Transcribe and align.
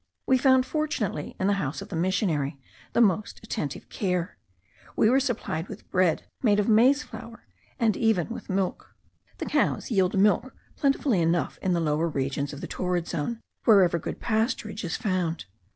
We 0.25 0.39
found, 0.39 0.65
fortunately, 0.65 1.35
in 1.39 1.45
the 1.45 1.53
house 1.61 1.79
of 1.79 1.89
the 1.89 1.95
missionary, 1.95 2.57
the 2.93 3.01
most 3.01 3.39
attentive 3.43 3.87
care; 3.89 4.39
we 4.95 5.11
were 5.11 5.19
supplied 5.19 5.67
with 5.67 5.87
bread 5.91 6.23
made 6.41 6.59
of 6.59 6.67
maize 6.67 7.03
flour, 7.03 7.45
and 7.79 7.95
even 7.95 8.29
with 8.29 8.49
milk. 8.49 8.95
The 9.37 9.45
cows 9.45 9.91
yield 9.91 10.17
milk 10.17 10.55
plentifully 10.75 11.21
enough 11.21 11.59
in 11.61 11.73
the 11.73 11.79
lower 11.79 12.07
regions 12.09 12.51
of 12.51 12.61
the 12.61 12.67
torrid 12.67 13.05
zone, 13.07 13.41
wherever 13.65 13.99
good 13.99 14.19
pasturage 14.19 14.83
is 14.83 14.97
found. 14.97 15.45